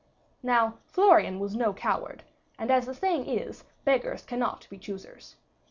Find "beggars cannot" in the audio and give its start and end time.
3.85-4.65